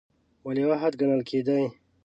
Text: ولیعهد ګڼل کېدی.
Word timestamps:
ولیعهد 0.47 0.93
ګڼل 0.99 1.21
کېدی. 1.29 1.63